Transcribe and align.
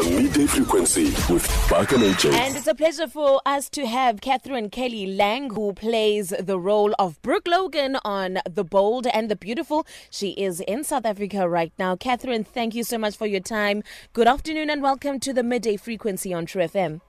The 0.00 0.10
midday 0.12 0.46
frequency 0.46 1.08
with 1.30 1.46
Buck 1.68 1.92
and 1.92 2.02
AJ. 2.02 2.32
And 2.32 2.56
it's 2.56 2.66
a 2.66 2.74
pleasure 2.74 3.06
for 3.06 3.42
us 3.44 3.68
to 3.68 3.86
have 3.86 4.22
Katherine 4.22 4.70
Kelly 4.70 5.04
Lang, 5.04 5.50
who 5.50 5.74
plays 5.74 6.30
the 6.30 6.58
role 6.58 6.94
of 6.98 7.20
Brooke 7.20 7.46
Logan 7.46 7.98
on 8.02 8.38
The 8.48 8.64
Bold 8.64 9.06
and 9.08 9.30
the 9.30 9.36
Beautiful. 9.36 9.86
She 10.08 10.30
is 10.30 10.60
in 10.60 10.84
South 10.84 11.04
Africa 11.04 11.46
right 11.46 11.74
now. 11.78 11.96
Katherine, 11.96 12.44
thank 12.44 12.74
you 12.74 12.82
so 12.82 12.96
much 12.96 13.14
for 13.14 13.26
your 13.26 13.40
time. 13.40 13.82
Good 14.14 14.26
afternoon 14.26 14.70
and 14.70 14.80
welcome 14.80 15.20
to 15.20 15.34
the 15.34 15.42
midday 15.42 15.76
frequency 15.76 16.32
on 16.32 16.46
Tru 16.46 16.62
FM. 16.62 17.02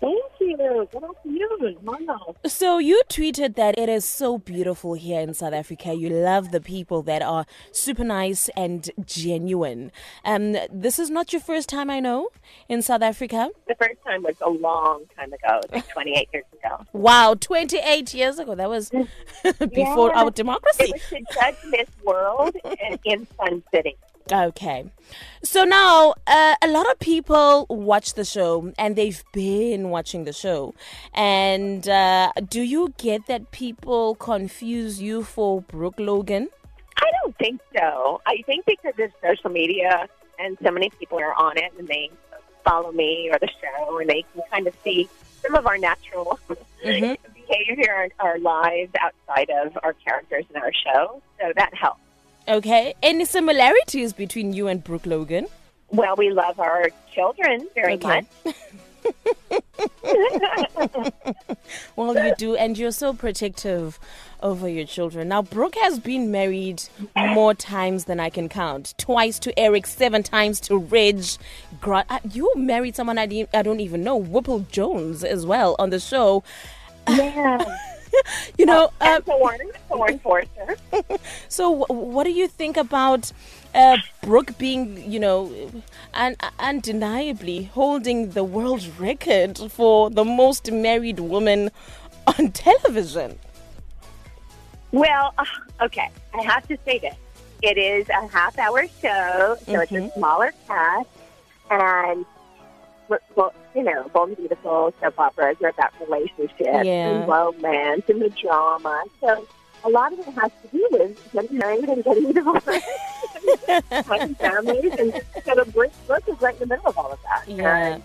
Thank 0.00 0.22
you. 0.40 0.56
Good 0.92 1.04
afternoon. 1.04 1.76
Wow. 1.82 2.36
So 2.46 2.78
you 2.78 3.00
tweeted 3.08 3.54
that 3.54 3.78
it 3.78 3.88
is 3.88 4.04
so 4.04 4.38
beautiful 4.38 4.94
here 4.94 5.20
in 5.20 5.32
South 5.34 5.52
Africa. 5.54 5.94
You 5.94 6.10
love 6.10 6.50
the 6.50 6.60
people 6.60 7.02
that 7.02 7.22
are 7.22 7.46
super 7.72 8.04
nice 8.04 8.48
and 8.56 8.90
genuine. 9.04 9.92
Um, 10.24 10.56
this 10.70 10.98
is 10.98 11.10
not 11.10 11.32
your 11.32 11.40
first 11.40 11.68
time, 11.68 11.90
I 11.90 12.00
know, 12.00 12.28
in 12.68 12.82
South 12.82 13.02
Africa. 13.02 13.50
The 13.68 13.76
first 13.76 14.02
time 14.04 14.22
was 14.24 14.36
a 14.40 14.50
long 14.50 15.04
time 15.16 15.32
ago, 15.32 15.60
like 15.72 15.88
28 15.88 16.28
years 16.32 16.44
ago. 16.52 16.84
Wow, 16.92 17.34
28 17.34 18.12
years 18.14 18.38
ago. 18.38 18.54
That 18.54 18.68
was 18.68 18.90
before 19.58 20.14
our 20.14 20.28
It 20.28 20.34
democracy. 20.34 20.92
was 20.92 21.02
to 21.10 21.22
judge 21.32 21.56
Miss 21.68 21.88
World 22.04 22.56
in 23.04 23.26
Sun 23.38 23.62
City. 23.72 23.96
Okay. 24.32 24.90
So 25.42 25.64
now, 25.64 26.14
uh, 26.26 26.54
a 26.62 26.68
lot 26.68 26.90
of 26.90 26.98
people 26.98 27.66
watch 27.68 28.14
the 28.14 28.24
show 28.24 28.72
and 28.78 28.96
they've 28.96 29.22
been 29.32 29.90
watching 29.90 30.24
the 30.24 30.32
show. 30.32 30.74
And 31.12 31.86
uh, 31.86 32.32
do 32.48 32.62
you 32.62 32.94
get 32.96 33.26
that 33.26 33.50
people 33.50 34.14
confuse 34.14 35.00
you 35.02 35.24
for 35.24 35.60
Brooke 35.60 35.98
Logan? 35.98 36.48
I 36.96 37.10
don't 37.22 37.36
think 37.36 37.60
so. 37.76 38.22
I 38.26 38.42
think 38.46 38.64
because 38.64 38.94
of 38.98 39.10
social 39.22 39.50
media 39.50 40.08
and 40.38 40.56
so 40.64 40.70
many 40.70 40.88
people 40.98 41.18
are 41.18 41.34
on 41.34 41.58
it 41.58 41.72
and 41.78 41.86
they 41.86 42.10
follow 42.64 42.92
me 42.92 43.28
or 43.30 43.38
the 43.38 43.48
show 43.60 43.98
and 43.98 44.08
they 44.08 44.24
can 44.32 44.42
kind 44.50 44.66
of 44.66 44.74
see 44.82 45.08
some 45.42 45.54
of 45.54 45.66
our 45.66 45.76
natural 45.76 46.38
Mhm. 46.84 47.16
behavior, 47.34 47.92
our, 47.92 48.08
our 48.30 48.38
lives 48.38 48.92
outside 49.00 49.50
of 49.50 49.76
our 49.82 49.92
characters 49.92 50.44
in 50.54 50.56
our 50.62 50.72
show. 50.72 51.20
So 51.38 51.52
that 51.56 51.74
helps. 51.74 52.00
Okay. 52.48 52.94
Any 53.02 53.24
similarities 53.24 54.12
between 54.12 54.52
you 54.52 54.68
and 54.68 54.82
Brooke 54.84 55.06
Logan? 55.06 55.46
Well, 55.90 56.14
we 56.16 56.30
love 56.30 56.58
our 56.60 56.90
children 57.12 57.68
very 57.74 57.94
Okay. 57.94 58.22
much. 58.44 58.54
Well, 61.96 62.14
you 62.16 62.34
do, 62.36 62.56
and 62.56 62.76
you're 62.76 62.90
so 62.90 63.12
protective 63.14 63.98
over 64.42 64.68
your 64.68 64.84
children. 64.86 65.28
Now, 65.28 65.42
Brooke 65.42 65.76
has 65.76 65.98
been 65.98 66.30
married 66.30 66.82
more 67.16 67.54
times 67.54 68.04
than 68.04 68.18
I 68.20 68.30
can 68.30 68.48
count. 68.48 68.94
Twice 68.98 69.38
to 69.40 69.58
Eric, 69.58 69.86
seven 69.86 70.22
times 70.22 70.60
to 70.60 70.76
Ridge. 70.76 71.38
Gra- 71.80 72.04
uh, 72.08 72.18
you 72.32 72.52
married 72.56 72.96
someone 72.96 73.16
I, 73.18 73.26
didn't, 73.26 73.50
I 73.54 73.62
don't 73.62 73.80
even 73.80 74.02
know, 74.04 74.16
Whipple 74.16 74.60
Jones, 74.70 75.22
as 75.24 75.46
well 75.46 75.76
on 75.78 75.90
the 75.90 76.00
show. 76.00 76.42
Yeah. 77.08 77.64
You 78.58 78.66
know, 78.66 78.90
uh, 79.00 79.20
Thorne 79.22 80.18
Forrester. 80.18 80.76
so 81.48 81.80
w- 81.80 82.00
what 82.12 82.24
do 82.24 82.30
you 82.30 82.46
think 82.48 82.76
about 82.76 83.32
uh, 83.74 83.96
Brooke 84.22 84.56
being, 84.58 85.10
you 85.10 85.18
know, 85.18 85.52
un- 86.14 86.36
undeniably 86.58 87.64
holding 87.64 88.30
the 88.30 88.44
world 88.44 88.86
record 88.98 89.58
for 89.70 90.10
the 90.10 90.24
most 90.24 90.70
married 90.70 91.20
woman 91.20 91.70
on 92.26 92.52
television? 92.66 93.38
Well, 94.92 95.34
uh, 95.38 95.44
okay. 95.82 96.08
I 96.32 96.42
have 96.42 96.66
to 96.68 96.78
say 96.84 96.98
this. 96.98 97.16
It 97.62 97.78
is 97.78 98.08
a 98.08 98.26
half 98.28 98.58
hour 98.58 98.86
show, 99.02 99.56
so 99.66 99.80
it's 99.80 99.92
a 99.92 100.10
smaller 100.12 100.52
cast. 100.66 101.08
And, 101.70 102.24
you 103.74 103.82
know, 103.82 104.10
and 104.14 104.36
Beautiful 104.36 104.92
soap 105.00 105.18
operas 105.18 105.56
are 105.62 105.68
about 105.68 105.92
relationships 106.00 106.58
Yeah. 106.60 107.08
and 107.10 107.28
romance 107.28 108.04
and 108.08 108.20
the 108.22 108.30
drama. 108.30 109.04
So 109.20 109.46
a 109.84 109.88
lot 109.90 110.12
of 110.12 110.18
it 110.20 110.26
has 110.26 110.50
to 110.62 110.68
do 110.72 110.88
with 110.92 111.32
getting 111.32 111.58
married 111.58 111.88
and 111.88 112.02
getting 112.04 112.32
divorced, 112.32 112.68
having 113.90 114.34
families. 114.36 114.92
And 114.98 115.12
so 115.44 115.54
the 115.54 115.64
Brooke 116.06 116.28
is 116.28 116.40
right 116.40 116.54
in 116.54 116.60
the 116.60 116.66
middle 116.66 116.86
of 116.86 116.96
all 116.98 117.12
of 117.12 117.18
that. 117.22 117.48
Yeah. 117.48 117.86
And 117.94 118.02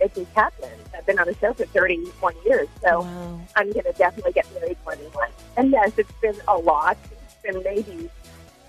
it 0.00 0.14
just 0.14 0.32
happened. 0.32 0.72
I've 0.96 1.04
been 1.06 1.18
on 1.18 1.26
the 1.26 1.34
show 1.34 1.52
for 1.52 1.66
31 1.66 2.34
years. 2.46 2.68
So 2.82 3.00
Wow. 3.02 3.40
I'm 3.56 3.70
going 3.72 3.84
to 3.84 3.92
definitely 3.92 4.32
get 4.32 4.46
married 4.54 4.78
more 4.84 4.96
than 4.96 5.12
once. 5.14 5.32
And 5.56 5.70
yes, 5.70 5.92
it's 5.98 6.12
been 6.22 6.36
a 6.48 6.56
lot. 6.56 6.96
It's 7.12 7.34
been 7.42 7.62
maybe 7.62 8.10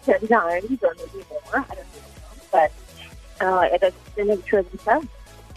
10 0.05 0.27
times 0.27 0.83
or 0.83 0.95
maybe 0.97 1.25
more. 1.29 1.41
I 1.69 1.75
don't 1.75 1.77
know. 1.77 1.83
But 2.51 2.71
uh, 3.39 3.69
it's 3.71 4.09
been 4.15 4.29
a 4.29 4.37
terrific 4.37 4.81
show. 4.81 5.03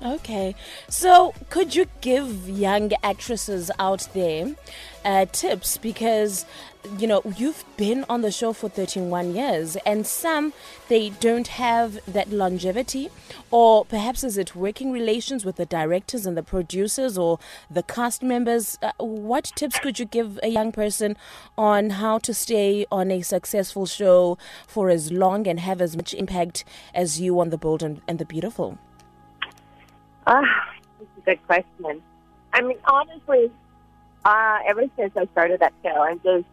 Okay. 0.02 0.54
So, 0.88 1.34
could 1.50 1.74
you 1.74 1.86
give 2.00 2.48
young 2.48 2.92
actresses 3.02 3.70
out 3.78 4.08
there 4.12 4.54
uh, 5.04 5.26
tips? 5.26 5.78
Because, 5.78 6.44
you 6.98 7.06
know, 7.06 7.22
you've 7.36 7.64
been 7.76 8.04
on 8.08 8.22
the 8.22 8.30
show 8.30 8.52
for 8.52 8.68
31 8.68 9.34
years, 9.34 9.76
and 9.86 10.06
some, 10.06 10.52
they 10.88 11.10
don't 11.10 11.48
have 11.48 12.00
that 12.06 12.30
longevity. 12.30 13.08
Or 13.50 13.84
perhaps 13.84 14.24
is 14.24 14.36
it 14.36 14.56
working 14.56 14.90
relations 14.90 15.44
with 15.44 15.56
the 15.56 15.66
directors 15.66 16.26
and 16.26 16.36
the 16.36 16.42
producers 16.42 17.16
or 17.16 17.38
the 17.70 17.82
cast 17.82 18.22
members? 18.22 18.78
Uh, 18.82 18.92
what 18.98 19.52
tips 19.54 19.78
could 19.78 19.98
you 19.98 20.04
give 20.04 20.40
a 20.42 20.48
young 20.48 20.72
person 20.72 21.16
on 21.56 21.90
how 21.90 22.18
to 22.18 22.34
stay 22.34 22.84
on 22.90 23.10
a 23.10 23.22
successful 23.22 23.86
show 23.86 24.38
for 24.66 24.90
as 24.90 25.12
long 25.12 25.46
and 25.46 25.60
have 25.60 25.80
as 25.80 25.96
much 25.96 26.12
impact 26.14 26.64
as 26.92 27.20
you 27.20 27.38
on 27.38 27.50
The 27.50 27.58
Bold 27.58 27.82
and, 27.82 28.00
and 28.08 28.18
the 28.18 28.24
Beautiful? 28.24 28.78
Ah, 30.26 30.74
that's 30.98 31.10
a 31.18 31.20
good 31.22 31.46
question. 31.46 32.02
I 32.52 32.62
mean, 32.62 32.78
honestly, 32.84 33.50
uh, 34.24 34.58
ever 34.66 34.84
since 34.96 35.16
I 35.16 35.26
started 35.26 35.60
that 35.60 35.72
show, 35.82 36.02
I'm 36.02 36.20
just, 36.20 36.46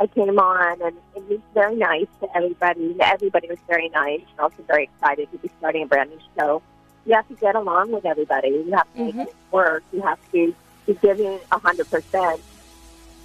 I 0.00 0.06
came 0.08 0.38
on 0.38 0.82
and 0.82 0.96
it 1.14 1.28
was 1.28 1.40
very 1.54 1.76
nice 1.76 2.08
to 2.20 2.36
everybody. 2.36 2.96
Everybody 3.00 3.48
was 3.48 3.58
very 3.66 3.88
nice 3.90 4.20
and 4.30 4.40
also 4.40 4.62
very 4.66 4.84
excited 4.84 5.30
to 5.32 5.38
be 5.38 5.50
starting 5.58 5.84
a 5.84 5.86
brand 5.86 6.10
new 6.10 6.18
show. 6.36 6.62
You 7.06 7.14
have 7.14 7.28
to 7.28 7.34
get 7.34 7.54
along 7.54 7.92
with 7.92 8.04
everybody. 8.04 8.48
You 8.48 8.72
have 8.72 8.92
to 8.94 9.04
make 9.04 9.14
it 9.28 9.34
work. 9.50 9.84
You 9.92 10.02
have 10.02 10.18
to 10.32 10.54
be 10.86 10.94
giving 11.00 11.38
a 11.52 11.60
100% 11.60 12.40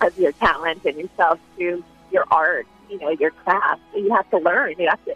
of 0.01 0.17
your 0.17 0.31
talent 0.33 0.85
and 0.85 0.97
yourself 0.97 1.39
to 1.57 1.83
your 2.11 2.25
art, 2.31 2.67
you 2.89 2.99
know, 2.99 3.09
your 3.09 3.31
craft. 3.31 3.81
You 3.95 4.13
have 4.13 4.29
to 4.29 4.37
learn. 4.37 4.75
You 4.77 4.89
have 4.89 5.03
to, 5.05 5.15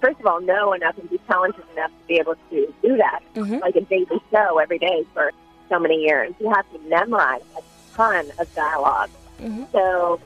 first 0.00 0.18
of 0.20 0.26
all, 0.26 0.40
know 0.40 0.72
enough 0.72 0.96
and 0.98 1.08
be 1.10 1.18
talented 1.28 1.64
enough 1.74 1.90
to 1.90 2.06
be 2.08 2.18
able 2.18 2.34
to 2.50 2.74
do 2.82 2.96
that 2.96 3.20
Mhm. 3.34 3.60
like 3.60 3.76
a 3.76 3.80
daily 3.82 4.20
show 4.30 4.58
every 4.58 4.78
day 4.78 5.04
for 5.14 5.32
so 5.68 5.78
many 5.78 5.96
years. 6.02 6.32
You 6.40 6.50
have 6.50 6.70
to 6.72 6.78
memorize 6.88 7.42
a 7.56 7.62
ton 7.96 8.30
of 8.38 8.54
dialogue. 8.54 9.10
Mhm. 9.40 9.70
So 9.72 10.20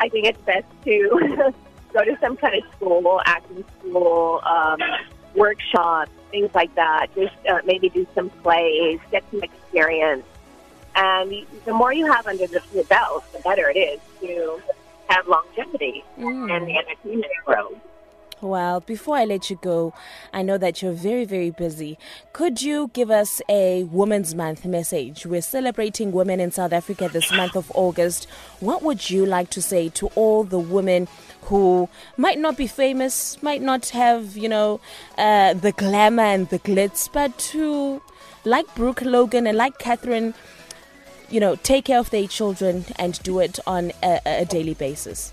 I 0.00 0.08
think 0.08 0.26
it's 0.26 0.40
best 0.42 0.66
to 0.84 1.52
go 1.92 2.04
to 2.04 2.16
some 2.20 2.36
kind 2.36 2.54
of 2.54 2.62
school, 2.76 3.20
acting 3.24 3.64
school, 3.80 4.40
um, 4.44 4.78
workshops, 5.34 6.10
things 6.30 6.50
like 6.54 6.74
that. 6.74 7.06
Just 7.14 7.34
uh, 7.48 7.60
maybe 7.64 7.88
do 7.88 8.06
some 8.14 8.30
plays, 8.42 8.98
get 9.10 9.22
some 9.30 9.42
experience. 9.42 10.24
And 10.94 11.46
the 11.66 11.72
more 11.74 11.92
you 11.92 12.10
have 12.10 12.26
under 12.26 12.46
the, 12.46 12.60
your 12.74 12.84
belt, 12.84 13.24
the 13.32 13.38
better 13.40 13.68
it 13.70 13.76
is 13.76 14.00
to 14.22 14.60
have 15.08 15.26
longevity 15.28 16.02
Mm. 16.18 16.50
in 16.56 16.64
the 16.66 16.76
entertainment 16.78 17.32
world. 17.46 17.78
Well, 18.42 18.80
before 18.80 19.16
I 19.16 19.24
let 19.24 19.48
you 19.48 19.58
go, 19.62 19.94
I 20.32 20.42
know 20.42 20.58
that 20.58 20.82
you're 20.82 20.92
very, 20.92 21.24
very 21.24 21.50
busy. 21.50 21.98
Could 22.34 22.60
you 22.60 22.90
give 22.92 23.10
us 23.10 23.40
a 23.48 23.84
Women's 23.84 24.34
Month 24.34 24.66
message? 24.66 25.24
We're 25.24 25.40
celebrating 25.40 26.12
women 26.12 26.38
in 26.38 26.50
South 26.50 26.74
Africa 26.74 27.08
this 27.10 27.32
month 27.32 27.56
of 27.56 27.72
August. 27.74 28.26
What 28.60 28.82
would 28.82 29.08
you 29.08 29.24
like 29.24 29.48
to 29.50 29.62
say 29.62 29.88
to 29.90 30.08
all 30.08 30.44
the 30.44 30.58
women 30.58 31.08
who 31.44 31.88
might 32.18 32.38
not 32.38 32.58
be 32.58 32.66
famous, 32.66 33.42
might 33.42 33.62
not 33.62 33.88
have, 33.90 34.36
you 34.36 34.50
know, 34.50 34.80
uh, 35.16 35.54
the 35.54 35.72
glamour 35.72 36.24
and 36.24 36.50
the 36.50 36.58
glitz, 36.58 37.10
but 37.10 37.50
who, 37.54 38.02
like 38.44 38.66
Brooke 38.74 39.00
Logan 39.00 39.46
and 39.46 39.56
like 39.56 39.78
Katherine, 39.78 40.34
you 41.30 41.40
know, 41.40 41.56
take 41.56 41.86
care 41.86 41.98
of 41.98 42.10
their 42.10 42.26
children 42.26 42.84
and 42.96 43.18
do 43.22 43.38
it 43.38 43.58
on 43.66 43.92
a, 44.02 44.20
a 44.26 44.44
daily 44.44 44.74
basis? 44.74 45.32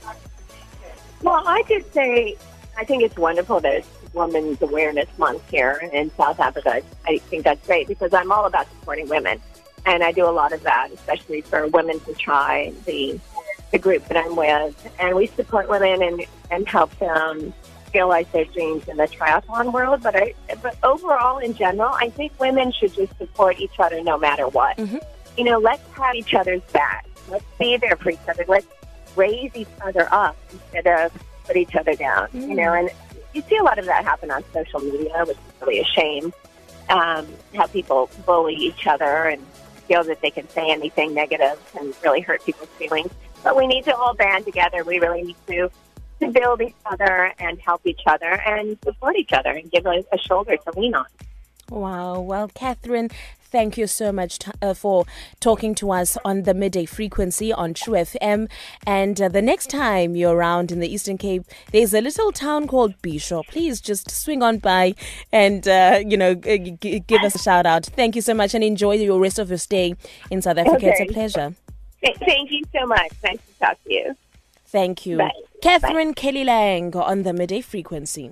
Well, 1.21 1.43
I 1.45 1.63
could 1.63 1.91
say 1.93 2.37
I 2.77 2.85
think 2.85 3.03
it's 3.03 3.17
wonderful 3.17 3.59
there's 3.59 3.85
Women's 4.13 4.61
Awareness 4.61 5.07
Month 5.17 5.49
here 5.49 5.89
in 5.91 6.11
South 6.15 6.39
Africa. 6.39 6.81
I 7.05 7.17
think 7.17 7.43
that's 7.43 7.65
great 7.65 7.87
because 7.87 8.13
I'm 8.13 8.31
all 8.31 8.45
about 8.45 8.67
supporting 8.69 9.07
women, 9.09 9.39
and 9.85 10.03
I 10.03 10.11
do 10.11 10.25
a 10.25 10.31
lot 10.31 10.53
of 10.53 10.63
that, 10.63 10.89
especially 10.93 11.41
for 11.41 11.67
Women 11.67 11.99
to 12.01 12.13
Try, 12.13 12.73
the 12.85 13.19
the 13.71 13.79
group 13.79 14.07
that 14.07 14.17
I'm 14.17 14.35
with, 14.35 14.91
and 14.99 15.15
we 15.15 15.27
support 15.27 15.67
women 15.67 16.01
and 16.03 16.25
and 16.51 16.67
help 16.67 16.97
them 16.99 17.53
realize 17.93 18.25
their 18.31 18.45
dreams 18.45 18.87
in 18.87 18.97
the 18.97 19.07
triathlon 19.07 19.71
world. 19.71 20.01
But 20.03 20.15
I, 20.15 20.33
but 20.61 20.77
overall, 20.83 21.37
in 21.39 21.53
general, 21.55 21.89
I 21.93 22.09
think 22.09 22.39
women 22.39 22.71
should 22.71 22.93
just 22.93 23.17
support 23.17 23.59
each 23.59 23.79
other 23.79 24.01
no 24.03 24.17
matter 24.17 24.47
what. 24.47 24.77
Mhm. 24.77 25.01
You 25.37 25.43
know, 25.45 25.57
let's 25.57 25.81
have 25.93 26.15
each 26.15 26.33
other's 26.33 26.61
back. 26.71 27.05
Let's 27.29 27.45
be 27.59 27.77
there 27.77 27.95
for 27.95 28.11
each 28.11 28.27
other. 28.27 28.45
Let's 28.47 28.67
raise 29.15 29.51
each 29.55 29.67
other 29.83 30.07
up 30.11 30.35
instead 30.51 30.87
of 30.87 31.11
put 31.45 31.57
each 31.57 31.75
other 31.75 31.95
down. 31.95 32.27
You 32.33 32.55
know, 32.55 32.73
and 32.73 32.89
you 33.33 33.41
see 33.49 33.57
a 33.57 33.63
lot 33.63 33.79
of 33.79 33.85
that 33.85 34.03
happen 34.03 34.31
on 34.31 34.43
social 34.53 34.79
media, 34.79 35.23
which 35.25 35.37
is 35.37 35.61
really 35.61 35.79
a 35.79 35.85
shame. 35.85 36.33
Um, 36.89 37.27
how 37.55 37.67
people 37.67 38.09
bully 38.25 38.55
each 38.55 38.87
other 38.87 39.25
and 39.25 39.41
feel 39.87 40.03
that 40.03 40.21
they 40.21 40.31
can 40.31 40.47
say 40.49 40.69
anything 40.69 41.13
negative 41.13 41.57
and 41.79 41.93
really 42.03 42.19
hurt 42.21 42.43
people's 42.43 42.69
feelings. 42.71 43.11
But 43.43 43.55
we 43.55 43.67
need 43.67 43.85
to 43.85 43.95
all 43.95 44.13
band 44.13 44.45
together. 44.45 44.83
We 44.83 44.99
really 44.99 45.23
need 45.23 45.37
to 45.47 45.69
to 46.19 46.31
build 46.31 46.61
each 46.61 46.75
other 46.85 47.33
and 47.39 47.59
help 47.59 47.85
each 47.85 48.01
other 48.05 48.41
and 48.45 48.77
support 48.83 49.15
each 49.15 49.33
other 49.33 49.51
and 49.51 49.69
give 49.71 49.85
a, 49.85 50.03
a 50.11 50.17
shoulder 50.17 50.57
to 50.57 50.79
lean 50.79 50.95
on. 50.95 51.05
Wow. 51.69 52.21
Well, 52.21 52.49
Katherine, 52.49 53.09
thank 53.53 53.77
you 53.77 53.85
so 53.85 54.11
much 54.11 54.39
t- 54.39 54.51
uh, 54.63 54.73
for 54.73 55.05
talking 55.39 55.75
to 55.75 55.91
us 55.91 56.17
on 56.25 56.41
the 56.43 56.53
midday 56.55 56.85
frequency 56.85 57.53
on 57.53 57.73
Tru 57.75 57.93
FM. 57.93 58.49
And 58.85 59.21
uh, 59.21 59.29
the 59.29 59.43
next 59.43 59.69
time 59.69 60.15
you're 60.15 60.35
around 60.35 60.71
in 60.71 60.79
the 60.79 60.91
Eastern 60.91 61.17
Cape, 61.19 61.43
there's 61.71 61.93
a 61.93 62.01
little 62.01 62.31
town 62.31 62.67
called 62.67 62.99
Bhisho. 63.03 63.45
Please 63.47 63.79
just 63.79 64.09
swing 64.09 64.41
on 64.41 64.57
by 64.57 64.95
and, 65.31 65.67
uh, 65.67 66.01
you 66.05 66.17
know, 66.17 66.33
g- 66.33 66.75
g- 66.81 66.99
give 66.99 67.21
us 67.21 67.35
a 67.35 67.39
shout 67.39 67.65
out. 67.67 67.85
Thank 67.85 68.15
you 68.15 68.21
so 68.21 68.33
much 68.33 68.55
and 68.55 68.63
enjoy 68.63 68.95
your 68.95 69.19
rest 69.21 69.37
of 69.37 69.49
your 69.49 69.59
stay 69.59 69.95
in 70.31 70.41
South 70.41 70.57
Africa. 70.57 70.75
Okay. 70.77 70.89
It's 70.97 71.11
a 71.11 71.13
pleasure. 71.13 71.55
Th- 72.03 72.17
Thank 72.17 72.51
you 72.51 72.63
so 72.75 72.85
much. 72.87 73.11
Nice 73.23 73.37
to 73.37 73.59
talk 73.65 73.83
to 73.83 73.93
you. 73.93 74.17
Thank 74.65 75.05
you. 75.05 75.17
Bye. 75.19 75.29
Katherine 75.61 76.15
Kelly 76.15 76.43
Lang 76.43 76.95
on 76.95 77.21
the 77.21 77.31
midday 77.33 77.61
frequency. 77.61 78.31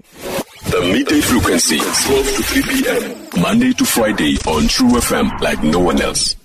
The 0.66 0.82
midday 0.94 1.22
frequency, 1.22 1.78
12 1.80 2.06
to 2.36 2.44
3 2.44 2.62
p.m. 2.64 3.42
Monday 3.42 3.74
to 3.74 3.86
Friday 3.86 4.38
on 4.48 4.68
Tru 4.68 4.88
FM 4.90 5.42
like 5.42 5.62
no 5.64 5.80
one 5.80 6.02
else. 6.02 6.36